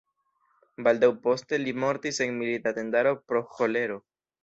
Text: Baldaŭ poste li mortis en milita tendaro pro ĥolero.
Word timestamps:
Baldaŭ 0.87 1.09
poste 1.27 1.61
li 1.65 1.75
mortis 1.85 2.23
en 2.29 2.35
milita 2.41 2.75
tendaro 2.81 3.17
pro 3.29 3.47
ĥolero. 3.61 4.05